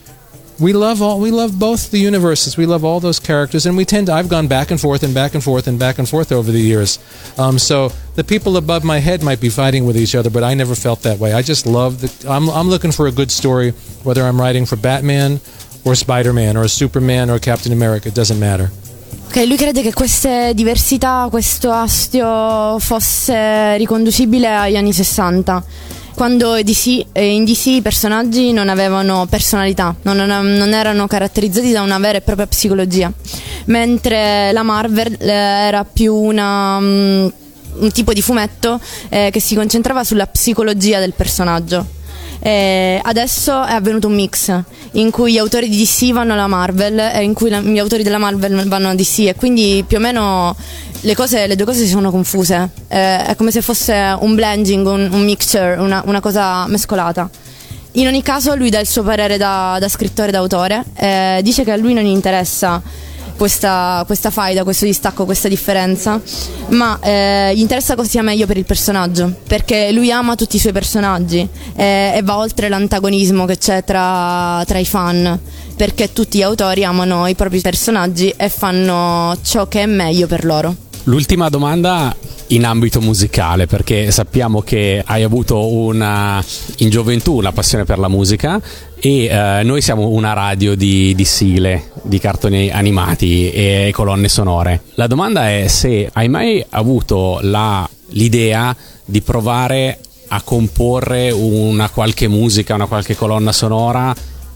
we 0.60 0.72
love 0.72 1.02
all 1.02 1.20
we 1.20 1.32
love 1.32 1.60
both 1.60 1.92
the 1.92 1.98
universes. 1.98 2.56
We 2.56 2.66
love 2.66 2.86
all 2.86 3.00
those 3.00 3.20
characters. 3.20 3.66
And 3.66 3.76
we 3.76 3.86
tend 3.86 4.08
to 4.08 4.14
i've 4.14 4.30
gone 4.30 4.48
back 4.48 4.72
and 4.72 4.80
forth 4.80 5.04
and 5.04 5.14
back 5.14 5.34
and 5.34 5.44
forth 5.44 5.68
and 5.68 5.78
back 5.78 6.00
and 6.00 6.08
forth 6.08 6.32
over 6.32 6.52
the 6.52 6.60
years. 6.60 7.00
Um, 7.38 7.60
so 7.60 7.90
the 8.16 8.24
people 8.24 8.56
above 8.58 8.84
my 8.84 9.00
head 9.00 9.22
might 9.22 9.42
be 9.42 9.50
fighting 9.50 9.86
with 9.86 9.98
each 9.98 10.16
other 10.16 10.30
but 10.30 10.44
i 10.44 10.54
never 10.54 10.76
felt 10.76 11.02
that 11.02 11.20
way. 11.20 11.34
I 11.34 11.42
just 11.42 11.66
love 11.66 12.02
the 12.02 12.30
i'm, 12.30 12.50
I'm 12.50 12.70
looking 12.70 12.92
for 12.92 13.08
a 13.08 13.12
good 13.12 13.32
story 13.32 13.72
whether 14.04 14.24
i'm 14.24 14.40
writing 14.40 14.66
for 14.66 14.78
batman 14.78 15.42
or 15.84 15.96
spider-man 15.96 16.58
or 16.58 16.68
superman 16.68 17.30
or 17.30 17.40
captain 17.40 17.74
america 17.74 18.08
it 18.08 18.16
doesn't 18.16 18.40
matter 18.40 18.70
Ok, 19.28 19.44
lui 19.46 19.58
crede 19.58 19.82
che 19.82 19.94
queste 19.94 20.52
diversità, 20.54 21.28
questo 21.30 21.72
astio 21.72 22.78
fosse 22.80 23.78
riconducibile 23.78 24.48
agli 24.48 24.76
anni 24.76 24.94
60 24.94 25.64
quando 26.16 26.56
DC, 26.64 27.08
eh, 27.12 27.34
in 27.34 27.44
DC 27.44 27.66
i 27.66 27.82
personaggi 27.82 28.54
non 28.54 28.70
avevano 28.70 29.28
personalità, 29.30 29.94
non, 30.04 30.16
non, 30.16 30.74
erano 30.74 31.08
caratterizzati 31.08 31.74
da 31.74 31.82
una 31.82 32.00
vera 32.00 32.18
e 32.18 32.22
propria 32.22 32.48
psicologia, 32.48 33.12
mentre 33.66 34.54
la 34.54 34.64
Marvel 34.64 35.18
eh, 35.20 35.30
era 35.30 35.84
più 35.84 36.16
una, 36.16 36.78
um, 36.78 37.32
un 37.80 37.92
tipo 37.92 38.14
di 38.14 38.22
fumetto 38.22 38.80
eh, 39.10 39.30
che 39.30 39.42
si 39.42 39.56
concentrava 39.56 40.06
sulla 40.06 40.26
psicologia 40.26 41.00
del 41.00 41.14
personaggio. 41.14 41.86
Eh, 42.40 43.00
adesso 43.02 43.64
è 43.64 43.74
avvenuto 43.74 44.08
un 44.08 44.16
mix 44.16 44.54
in 44.92 45.10
cui 45.12 45.34
gli 45.34 45.38
autori 45.38 45.68
di 45.70 45.78
DC 45.78 46.12
vanno 46.12 46.34
alla 46.34 46.48
Marvel 46.48 47.00
e 47.00 47.24
in 47.24 47.34
cui 47.34 47.50
la, 47.50 47.60
gli 47.60 47.80
autori 47.80 48.04
della 48.04 48.18
Marvel 48.18 48.68
vanno 48.68 48.90
a 48.90 48.96
DC 48.96 49.20
e 49.20 49.36
quindi 49.36 49.84
più 49.88 49.98
o 49.98 50.00
meno 50.00 50.56
le, 51.02 51.16
cose, 51.16 51.48
le 51.48 51.56
due 51.56 51.66
cose 51.66 51.80
si 51.80 51.88
sono 51.88 52.12
confuse. 52.12 52.70
Eh, 52.88 53.26
è 53.26 53.36
come 53.36 53.52
se 53.52 53.62
fosse 53.62 54.16
un 54.20 54.36
blending, 54.36 54.86
un, 54.86 55.10
un 55.12 55.24
mixture, 55.24 55.76
una, 55.78 56.02
una, 56.06 56.20
cosa 56.20 56.68
mescolata. 56.68 57.30
In 57.94 58.08
ogni 58.08 58.22
caso 58.22 58.56
lui 58.56 58.70
dà 58.70 58.80
il 58.80 58.88
suo 58.88 59.04
parere 59.04 59.38
da, 59.38 59.78
da 59.80 59.88
scrittore 59.88 60.32
d'autore, 60.32 60.84
eh, 60.96 61.40
dice 61.42 61.64
che 61.64 61.72
a 61.72 61.78
lui 61.78 61.94
non 61.94 62.06
interessa 62.06 62.82
questa, 63.36 64.04
questa 64.06 64.30
faida, 64.30 64.64
questo 64.64 64.86
distacco, 64.86 65.26
questa 65.26 65.48
differenza, 65.48 66.22
ma 66.70 67.00
eh, 67.02 67.54
gli 67.56 67.60
interessa 67.60 67.96
cosa 67.96 68.10
sia 68.10 68.22
meglio 68.22 68.46
per 68.46 68.58
il 68.58 68.66
personaggio, 68.66 69.34
perché 69.48 69.92
lui 69.92 70.12
ama 70.12 70.36
tutti 70.36 70.56
i 70.56 70.60
suoi 70.60 70.74
personaggi 70.74 71.48
eh, 71.76 72.14
e 72.16 72.22
va 72.24 72.38
oltre 72.38 72.70
l'antagonismo 72.70 73.46
che 73.46 73.58
c'è 73.58 73.84
tra, 73.84 74.64
tra 74.66 74.78
i 74.78 74.86
fan, 74.86 75.40
perché 75.76 76.14
tutti 76.14 76.38
gli 76.38 76.44
autori 76.44 76.84
amano 76.84 77.28
i 77.28 77.36
propri 77.36 77.60
personaggi 77.62 78.34
e 78.36 78.50
fanno 78.50 79.36
ciò 79.44 79.68
che 79.68 79.84
è 79.84 79.86
meglio 79.86 80.28
per 80.28 80.46
loro. 80.46 80.85
L'ultima 81.08 81.50
domanda 81.50 82.16
in 82.48 82.66
ambito 82.66 83.00
musicale 83.00 83.68
perché 83.68 84.10
sappiamo 84.10 84.62
che 84.62 85.04
hai 85.06 85.22
avuto 85.22 85.72
una, 85.72 86.44
in 86.78 86.90
gioventù 86.90 87.36
una 87.36 87.52
passione 87.52 87.84
per 87.84 88.00
la 88.00 88.08
musica 88.08 88.60
e 89.00 89.26
eh, 89.26 89.62
noi 89.64 89.82
siamo 89.82 90.10
una 90.10 90.34
radio 90.34 90.76
di, 90.76 91.14
di, 91.14 91.24
sigle, 91.24 91.92
di 92.02 92.18
cartoni 92.18 92.72
animati 92.72 93.52
e 93.52 93.92
colonne 93.94 94.28
sonore. 94.30 94.82
La 94.96 95.06
domanda 95.06 95.48
è 95.48 95.68
se 95.68 96.10
hai 96.12 96.28
mai 96.28 96.66
avuto 96.70 97.38
la, 97.44 97.88
l'idea 98.10 98.76
di 99.06 99.22
provare 99.22 100.00
a 100.30 100.42
comporre 100.42 101.30
una 101.30 101.88
qualche 101.90 102.28
musica, 102.28 102.74
una 102.74 102.88
qualche 102.88 103.16
colonna 103.16 103.52
sonora 103.52 104.12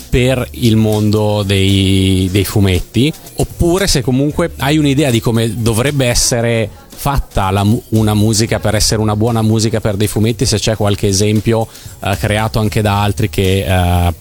per 0.09 0.47
il 0.51 0.75
mondo 0.75 1.43
dei, 1.43 2.27
dei 2.31 2.45
fumetti 2.45 3.11
oppure 3.35 3.87
se 3.87 4.01
comunque 4.01 4.51
hai 4.57 4.77
un'idea 4.77 5.09
di 5.09 5.19
come 5.19 5.61
dovrebbe 5.61 6.05
essere 6.05 6.69
fatta 6.99 7.49
la, 7.49 7.65
una 7.89 8.13
musica 8.13 8.59
per 8.59 8.75
essere 8.75 9.01
una 9.01 9.15
buona 9.15 9.41
musica 9.41 9.79
per 9.79 9.95
dei 9.95 10.07
fumetti, 10.07 10.45
se 10.45 10.57
c'è 10.57 10.75
qualche 10.75 11.07
esempio 11.07 11.61
uh, 11.99 12.17
creato 12.17 12.59
anche 12.59 12.81
da 12.81 13.01
altri 13.01 13.29
che 13.29 13.65
uh, 13.65 14.13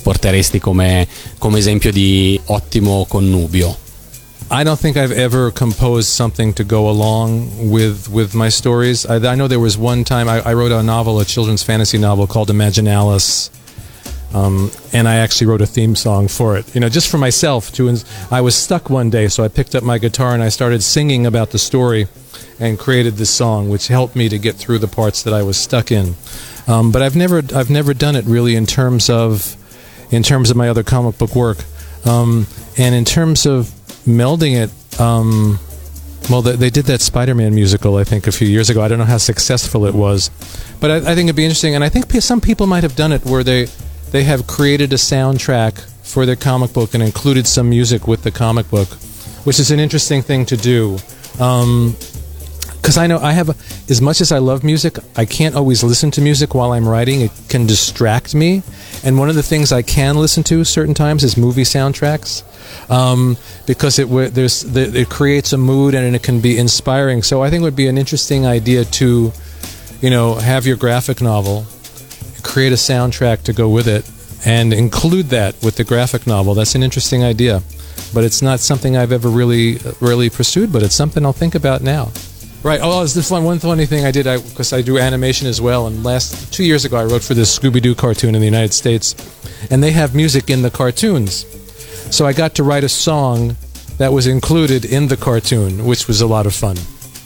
porteresti 0.00 0.60
come, 0.60 1.08
come 1.38 1.58
esempio 1.58 1.90
di 1.90 2.40
ottimo 2.44 3.04
connubio. 3.08 3.76
I 4.54 4.64
don't 4.64 4.78
think 4.78 4.96
I've 4.96 5.14
ever 5.14 5.50
composed 5.50 6.08
something 6.08 6.52
to 6.54 6.64
go 6.64 6.90
along 6.90 7.70
with 7.70 8.08
with 8.08 8.34
my 8.34 8.50
stories. 8.50 9.06
I, 9.06 9.16
I 9.16 9.34
know 9.34 9.48
there 9.48 9.58
was 9.58 9.78
one 9.78 10.04
time 10.04 10.28
I, 10.28 10.42
I, 10.44 10.52
wrote 10.52 10.72
a 10.72 10.82
novel, 10.82 11.20
a 11.20 11.24
children's 11.24 11.62
fantasy 11.62 11.96
novel 11.96 12.26
called 12.26 12.50
Imaginalis, 12.50 13.48
um, 14.34 14.70
and 14.92 15.08
I 15.08 15.16
actually 15.16 15.46
wrote 15.48 15.60
a 15.60 15.66
theme 15.66 15.94
song 15.94 16.28
for 16.28 16.56
it. 16.56 16.74
You 16.74 16.80
know, 16.80 16.88
just 16.88 17.10
for 17.10 17.18
myself. 17.18 17.72
To 17.72 17.94
I 18.30 18.40
was 18.40 18.54
stuck 18.54 18.90
one 18.90 19.10
day, 19.10 19.28
so 19.28 19.44
I 19.44 19.48
picked 19.48 19.74
up 19.74 19.82
my 19.82 19.98
guitar 19.98 20.34
and 20.34 20.42
I 20.42 20.48
started 20.48 20.82
singing 20.82 21.26
about 21.26 21.50
the 21.50 21.58
story, 21.58 22.08
and 22.58 22.78
created 22.78 23.14
this 23.14 23.30
song, 23.30 23.68
which 23.68 23.88
helped 23.88 24.14
me 24.14 24.28
to 24.28 24.38
get 24.38 24.54
through 24.54 24.78
the 24.78 24.88
parts 24.88 25.22
that 25.24 25.34
I 25.34 25.42
was 25.42 25.56
stuck 25.56 25.90
in. 25.90 26.14
Um, 26.68 26.92
but 26.92 27.02
I've 27.02 27.16
never 27.16 27.42
I've 27.54 27.70
never 27.70 27.92
done 27.92 28.16
it 28.16 28.24
really 28.24 28.54
in 28.54 28.66
terms 28.66 29.10
of 29.10 29.56
in 30.12 30.22
terms 30.22 30.50
of 30.50 30.56
my 30.56 30.68
other 30.68 30.82
comic 30.82 31.18
book 31.18 31.34
work, 31.34 31.64
um, 32.04 32.46
and 32.78 32.94
in 32.94 33.04
terms 33.04 33.46
of 33.46 33.66
melding 34.06 34.54
it. 34.54 35.00
Um, 35.00 35.58
well, 36.30 36.40
they 36.40 36.70
did 36.70 36.84
that 36.84 37.00
Spider-Man 37.00 37.52
musical, 37.52 37.96
I 37.96 38.04
think, 38.04 38.28
a 38.28 38.32
few 38.32 38.46
years 38.46 38.70
ago. 38.70 38.80
I 38.80 38.86
don't 38.86 38.98
know 38.98 39.04
how 39.04 39.18
successful 39.18 39.86
it 39.86 39.94
was, 39.94 40.30
but 40.78 40.88
I, 40.88 40.96
I 40.98 41.14
think 41.16 41.26
it'd 41.26 41.34
be 41.34 41.44
interesting. 41.44 41.74
And 41.74 41.82
I 41.82 41.88
think 41.88 42.12
some 42.22 42.40
people 42.40 42.68
might 42.68 42.84
have 42.84 42.94
done 42.94 43.10
it 43.10 43.24
where 43.24 43.42
they 43.42 43.66
they 44.12 44.24
have 44.24 44.46
created 44.46 44.92
a 44.92 44.96
soundtrack 44.96 45.80
for 46.02 46.26
their 46.26 46.36
comic 46.36 46.72
book 46.72 46.94
and 46.94 47.02
included 47.02 47.46
some 47.46 47.70
music 47.70 48.06
with 48.06 48.22
the 48.22 48.30
comic 48.30 48.70
book, 48.70 48.88
which 49.44 49.58
is 49.58 49.70
an 49.70 49.80
interesting 49.80 50.22
thing 50.22 50.44
to 50.46 50.56
do. 50.56 50.98
Um, 51.40 51.96
because 52.76 52.98
I 52.98 53.06
know 53.06 53.18
I 53.18 53.30
have, 53.30 53.48
as 53.88 54.02
much 54.02 54.20
as 54.20 54.32
I 54.32 54.38
love 54.38 54.64
music, 54.64 54.98
I 55.16 55.24
can't 55.24 55.54
always 55.54 55.84
listen 55.84 56.10
to 56.12 56.20
music 56.20 56.52
while 56.52 56.72
I'm 56.72 56.86
writing. 56.86 57.20
It 57.20 57.30
can 57.48 57.64
distract 57.64 58.34
me. 58.34 58.64
And 59.04 59.20
one 59.20 59.28
of 59.28 59.36
the 59.36 59.42
things 59.42 59.70
I 59.70 59.82
can 59.82 60.16
listen 60.16 60.42
to 60.44 60.64
certain 60.64 60.92
times 60.92 61.22
is 61.22 61.36
movie 61.36 61.62
soundtracks, 61.62 62.42
um, 62.90 63.36
because 63.68 64.00
it 64.00 64.06
there's 64.34 64.64
it 64.76 65.08
creates 65.08 65.52
a 65.52 65.58
mood 65.58 65.94
and 65.94 66.16
it 66.16 66.24
can 66.24 66.40
be 66.40 66.58
inspiring. 66.58 67.22
So 67.22 67.40
I 67.40 67.50
think 67.50 67.60
it 67.60 67.64
would 67.64 67.76
be 67.76 67.86
an 67.86 67.98
interesting 67.98 68.46
idea 68.46 68.84
to, 68.84 69.32
you 70.00 70.10
know, 70.10 70.34
have 70.34 70.66
your 70.66 70.76
graphic 70.76 71.22
novel 71.22 71.66
create 72.52 72.72
a 72.72 72.76
soundtrack 72.76 73.42
to 73.44 73.52
go 73.54 73.66
with 73.66 73.88
it 73.88 74.04
and 74.44 74.74
include 74.74 75.26
that 75.30 75.54
with 75.62 75.76
the 75.76 75.84
graphic 75.84 76.26
novel. 76.26 76.52
That's 76.52 76.74
an 76.74 76.82
interesting 76.82 77.24
idea, 77.24 77.62
but 78.12 78.24
it's 78.24 78.42
not 78.42 78.60
something 78.60 78.94
I've 78.94 79.10
ever 79.10 79.30
really 79.30 79.78
really 80.00 80.28
pursued. 80.28 80.70
But 80.70 80.82
it's 80.82 80.94
something 80.94 81.24
I'll 81.24 81.32
think 81.32 81.54
about 81.54 81.80
now. 81.80 82.12
Right. 82.62 82.80
Oh, 82.82 83.02
is 83.02 83.14
this 83.14 83.30
one 83.30 83.44
one 83.44 83.58
funny 83.58 83.86
thing 83.86 84.04
I 84.04 84.10
did? 84.10 84.26
I 84.26 84.36
because 84.36 84.74
I 84.74 84.82
do 84.82 84.98
animation 84.98 85.48
as 85.48 85.62
well. 85.62 85.86
And 85.86 86.04
last 86.04 86.52
two 86.52 86.64
years 86.64 86.84
ago, 86.84 86.98
I 86.98 87.04
wrote 87.04 87.22
for 87.22 87.34
this 87.34 87.58
Scooby 87.58 87.80
Doo 87.80 87.94
cartoon 87.94 88.34
in 88.34 88.40
the 88.40 88.46
United 88.46 88.74
States, 88.74 89.16
and 89.70 89.82
they 89.82 89.92
have 89.92 90.14
music 90.14 90.50
in 90.50 90.60
the 90.60 90.70
cartoons. 90.70 91.46
So 92.14 92.26
I 92.26 92.34
got 92.34 92.54
to 92.56 92.62
write 92.62 92.84
a 92.84 92.88
song 92.90 93.56
that 93.96 94.12
was 94.12 94.26
included 94.26 94.84
in 94.84 95.08
the 95.08 95.16
cartoon, 95.16 95.86
which 95.86 96.06
was 96.06 96.20
a 96.20 96.26
lot 96.26 96.44
of 96.44 96.54
fun. 96.54 96.76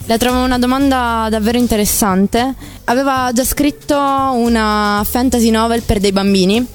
La 0.09 0.17
trovo 0.17 0.37
una 0.37 0.57
domanda 0.57 1.27
davvero 1.29 1.57
interessante. 1.57 2.53
Aveva 2.85 3.29
già 3.33 3.43
scritto 3.43 3.93
una 3.97 5.03
fantasy 5.05 5.49
novel 5.49 5.81
per 5.81 5.99
dei 5.99 6.13
bambini 6.13 6.65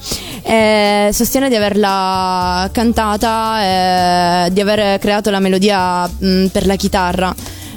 e 0.43 1.09
sostiene 1.11 1.49
di 1.49 1.55
averla 1.55 2.69
cantata 2.71 4.45
e 4.45 4.51
di 4.51 4.61
aver 4.61 4.99
creato 4.99 5.31
la 5.31 5.39
melodia 5.39 6.07
mh, 6.07 6.47
per 6.51 6.67
la 6.67 6.75
chitarra, 6.75 7.33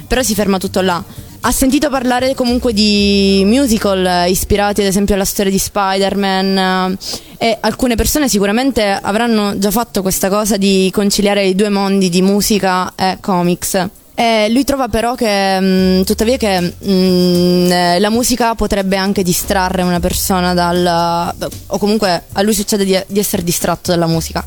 però 0.06 0.22
si 0.22 0.34
ferma 0.34 0.58
tutto 0.58 0.82
là. 0.82 1.02
Ha 1.40 1.50
sentito 1.50 1.88
parlare 1.88 2.34
comunque 2.34 2.74
di 2.74 3.42
musical 3.46 4.28
ispirati 4.28 4.82
ad 4.82 4.88
esempio 4.88 5.14
alla 5.14 5.24
storia 5.24 5.50
di 5.50 5.58
Spider-Man 5.58 6.98
e 7.38 7.56
alcune 7.60 7.94
persone 7.94 8.28
sicuramente 8.28 8.84
avranno 8.84 9.56
già 9.56 9.70
fatto 9.70 10.02
questa 10.02 10.28
cosa 10.28 10.58
di 10.58 10.90
conciliare 10.92 11.46
i 11.46 11.54
due 11.54 11.70
mondi 11.70 12.10
di 12.10 12.20
musica 12.20 12.92
e 12.94 13.16
comics 13.22 14.04
E 14.18 14.48
lui 14.48 14.64
trova 14.64 14.88
però 14.88 15.14
che, 15.14 15.60
mh, 15.60 16.04
tuttavia, 16.04 16.38
che 16.38 16.58
mh, 16.58 17.70
eh, 17.70 17.98
la 18.00 18.08
musica 18.08 18.54
potrebbe 18.54 18.96
anche 18.96 19.22
distrarre 19.22 19.82
una 19.82 20.00
persona 20.00 20.54
dal. 20.54 21.34
o 21.66 21.78
comunque 21.78 22.22
a 22.32 22.40
lui 22.40 22.54
succede 22.54 22.86
di, 22.86 22.98
di 23.08 23.18
essere 23.18 23.44
distratto 23.44 23.90
dalla 23.90 24.06
musica. 24.06 24.42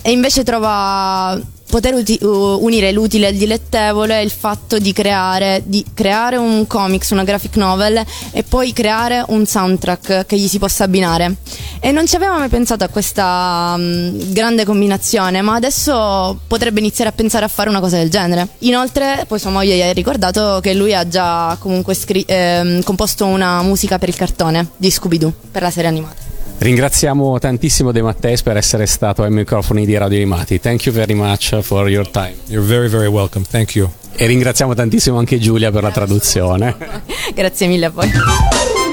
E 0.00 0.12
invece 0.12 0.44
trova 0.44 1.36
poter 1.70 1.94
uti- 1.94 2.18
unire 2.20 2.92
l'utile 2.92 3.28
al 3.28 3.34
dilettevole 3.34 4.20
il 4.20 4.30
fatto 4.30 4.78
di 4.78 4.92
creare, 4.92 5.62
di 5.64 5.84
creare 5.94 6.36
un 6.36 6.66
comics, 6.66 7.10
una 7.10 7.24
graphic 7.24 7.56
novel 7.56 8.04
e 8.32 8.42
poi 8.42 8.72
creare 8.72 9.24
un 9.28 9.46
soundtrack 9.46 10.26
che 10.26 10.36
gli 10.36 10.48
si 10.48 10.58
possa 10.58 10.84
abbinare. 10.84 11.36
E 11.80 11.92
non 11.92 12.06
ci 12.06 12.16
aveva 12.16 12.36
mai 12.36 12.48
pensato 12.48 12.84
a 12.84 12.88
questa 12.88 13.74
um, 13.76 14.32
grande 14.32 14.64
combinazione, 14.64 15.40
ma 15.40 15.54
adesso 15.54 16.38
potrebbe 16.46 16.80
iniziare 16.80 17.10
a 17.10 17.12
pensare 17.14 17.44
a 17.44 17.48
fare 17.48 17.70
una 17.70 17.80
cosa 17.80 17.96
del 17.96 18.10
genere. 18.10 18.48
Inoltre, 18.58 19.24
poi 19.26 19.38
sua 19.38 19.50
moglie 19.50 19.76
gli 19.76 19.82
ha 19.82 19.92
ricordato 19.92 20.58
che 20.60 20.74
lui 20.74 20.94
ha 20.94 21.06
già 21.08 21.56
comunque 21.58 21.94
scri- 21.94 22.24
ehm, 22.26 22.82
composto 22.82 23.24
una 23.24 23.62
musica 23.62 23.98
per 23.98 24.08
il 24.08 24.16
cartone 24.16 24.70
di 24.76 24.90
Scooby-Doo 24.90 25.32
per 25.50 25.62
la 25.62 25.70
serie 25.70 25.88
animata. 25.88 26.29
Ringraziamo 26.60 27.38
tantissimo 27.38 27.90
De 27.90 28.02
Matteis 28.02 28.42
per 28.42 28.58
essere 28.58 28.84
stato 28.84 29.22
ai 29.22 29.30
microfoni 29.30 29.86
di 29.86 29.96
Radio 29.96 30.18
Animati. 30.18 30.60
Thank 30.60 30.84
you 30.84 30.94
very 30.94 31.14
much 31.14 31.58
for 31.62 31.88
your 31.88 32.06
time. 32.06 32.34
You're 32.48 32.66
very, 32.66 32.86
very 32.86 33.06
welcome. 33.06 33.46
Thank 33.48 33.76
you. 33.76 33.90
E 34.14 34.26
ringraziamo 34.26 34.74
tantissimo 34.74 35.16
anche 35.16 35.38
Giulia 35.38 35.70
per 35.70 35.82
la 35.82 35.90
traduzione. 35.90 36.76
Grazie 37.34 37.66
mille 37.66 37.86
a 37.86 37.90
voi. 37.90 38.10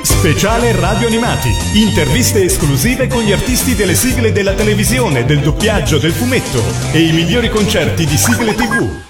Speciale 0.01 0.79
Radio 0.79 1.07
Animati. 1.07 1.49
Interviste 1.73 2.41
esclusive 2.41 3.07
con 3.07 3.21
gli 3.21 3.33
artisti 3.33 3.75
delle 3.75 3.95
sigle 3.95 4.31
della 4.31 4.53
televisione, 4.53 5.25
del 5.25 5.41
doppiaggio, 5.41 5.97
del 5.97 6.13
fumetto 6.13 6.63
e 6.93 7.01
i 7.01 7.11
migliori 7.11 7.49
concerti 7.49 8.05
di 8.05 8.15
sigle 8.15 8.55
TV. 8.55 9.06